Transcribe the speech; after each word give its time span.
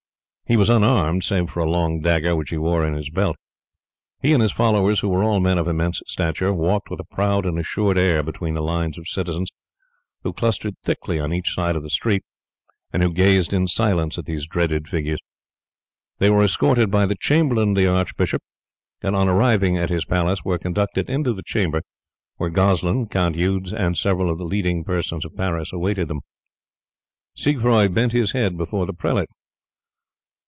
He 0.47 0.57
was 0.57 0.69
unarmed, 0.69 1.23
save 1.23 1.55
a 1.55 1.63
long 1.63 2.01
dagger 2.01 2.35
which 2.35 2.49
he 2.49 2.57
wore 2.57 2.83
in 2.85 2.93
his 2.93 3.09
belt. 3.09 3.37
He 4.21 4.33
and 4.33 4.41
his 4.41 4.51
followers, 4.51 4.99
who 4.99 5.07
were 5.07 5.23
all 5.23 5.39
men 5.39 5.57
of 5.57 5.65
immense 5.65 6.01
stature, 6.07 6.53
walked 6.53 6.89
with 6.89 6.99
a 6.99 7.05
proud 7.05 7.45
and 7.45 7.57
assured 7.57 7.97
air 7.97 8.21
between 8.21 8.55
the 8.55 8.61
lines 8.61 8.97
of 8.97 9.07
citizens 9.07 9.49
who 10.23 10.33
clustered 10.33 10.77
thickly 10.83 11.21
on 11.21 11.31
each 11.31 11.55
side 11.55 11.77
of 11.77 11.83
the 11.83 11.89
street, 11.89 12.25
and 12.91 13.01
who 13.01 13.13
gazed 13.13 13.53
in 13.53 13.65
silence 13.65 14.17
at 14.17 14.25
these 14.25 14.45
dreaded 14.45 14.89
figures. 14.89 15.21
They 16.19 16.29
were 16.29 16.43
escorted 16.43 16.91
by 16.91 17.05
the 17.05 17.15
chamberlain 17.15 17.69
of 17.69 17.75
the 17.77 17.87
archbishop, 17.87 18.41
and 19.01 19.15
on 19.15 19.29
arriving 19.29 19.77
at 19.77 19.89
his 19.89 20.03
palace 20.03 20.43
were 20.43 20.57
conducted 20.59 21.09
into 21.09 21.31
the 21.31 21.43
chamber 21.43 21.81
where 22.35 22.49
Goslin, 22.49 23.07
Count 23.07 23.37
Eudes, 23.37 23.71
and 23.71 23.97
several 23.97 24.29
of 24.29 24.37
the 24.37 24.43
leading 24.43 24.83
persons 24.83 25.23
of 25.23 25.37
Paris 25.37 25.71
awaited 25.71 26.09
them. 26.09 26.19
Siegfroi 27.37 27.87
bent 27.87 28.11
his 28.11 28.33
head 28.33 28.57
before 28.57 28.85
the 28.85 28.93
prelate. 28.93 29.29